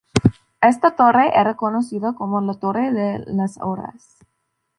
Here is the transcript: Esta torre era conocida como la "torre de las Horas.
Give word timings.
Esta 0.63 0.95
torre 0.95 1.27
era 1.39 1.55
conocida 1.55 2.15
como 2.15 2.41
la 2.41 2.55
"torre 2.55 2.91
de 2.91 3.23
las 3.27 3.59
Horas. 3.61 4.17